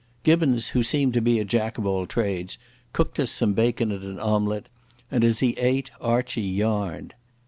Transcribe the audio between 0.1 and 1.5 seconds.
Gibbons, who seemed to be a